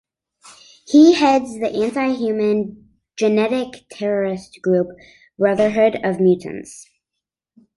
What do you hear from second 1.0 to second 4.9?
heads the anti-human, genetic terrorist group